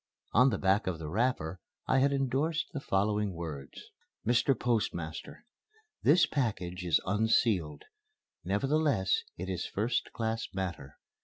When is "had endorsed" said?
1.99-2.71